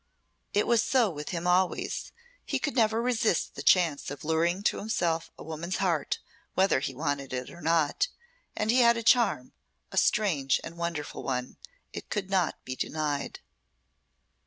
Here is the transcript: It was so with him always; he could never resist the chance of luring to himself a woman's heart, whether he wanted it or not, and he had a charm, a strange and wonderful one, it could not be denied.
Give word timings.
It 0.51 0.65
was 0.65 0.81
so 0.81 1.11
with 1.11 1.29
him 1.29 1.45
always; 1.45 2.11
he 2.43 2.57
could 2.57 2.75
never 2.75 2.99
resist 3.03 3.53
the 3.53 3.61
chance 3.61 4.09
of 4.09 4.23
luring 4.25 4.63
to 4.63 4.79
himself 4.79 5.29
a 5.37 5.43
woman's 5.43 5.75
heart, 5.75 6.17
whether 6.55 6.79
he 6.79 6.95
wanted 6.95 7.33
it 7.33 7.51
or 7.51 7.61
not, 7.61 8.07
and 8.57 8.71
he 8.71 8.79
had 8.79 8.97
a 8.97 9.03
charm, 9.03 9.53
a 9.91 9.97
strange 9.97 10.59
and 10.63 10.75
wonderful 10.75 11.21
one, 11.21 11.57
it 11.93 12.09
could 12.09 12.31
not 12.31 12.55
be 12.65 12.75
denied. 12.75 13.41